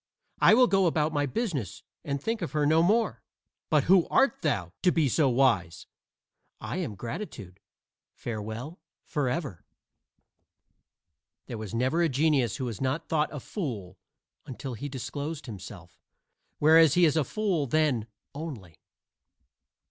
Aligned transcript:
I 0.39 0.55
will 0.55 0.65
go 0.65 0.87
about 0.87 1.13
my 1.13 1.27
business 1.27 1.83
and 2.03 2.19
think 2.19 2.41
of 2.41 2.53
her 2.53 2.65
no 2.65 2.81
more. 2.81 3.21
But 3.69 3.83
who 3.83 4.07
art 4.07 4.41
thou, 4.41 4.73
to 4.81 4.91
be 4.91 5.07
so 5.07 5.29
wise?" 5.29 5.85
"I 6.59 6.77
am 6.77 6.95
Gratitude 6.95 7.59
farewell 8.15 8.79
forever." 9.03 9.63
There 11.45 11.59
was 11.59 11.75
never 11.75 12.01
a 12.01 12.09
genius 12.09 12.55
who 12.57 12.65
was 12.65 12.81
not 12.81 13.09
thought 13.09 13.31
a 13.31 13.39
fool 13.39 13.99
until 14.47 14.73
he 14.73 14.89
disclosed 14.89 15.45
himself; 15.45 16.01
whereas 16.57 16.95
he 16.95 17.05
is 17.05 17.15
a 17.15 17.23
fool 17.23 17.67
then 17.67 18.07
only. 18.33 18.79